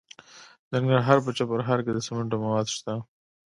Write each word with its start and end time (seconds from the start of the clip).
د 0.69 0.71
ننګرهار 0.81 1.17
په 1.25 1.31
چپرهار 1.37 1.79
کې 1.85 1.91
د 1.93 1.99
سمنټو 2.07 2.37
مواد 2.43 2.67
شته. 2.75 2.93